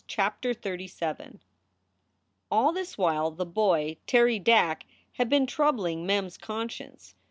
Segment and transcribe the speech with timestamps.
[0.07, 1.41] CHAPTER XXXVII
[2.49, 7.13] ALL this while the boy, Terry Dack, had been troubling Mem s conscience.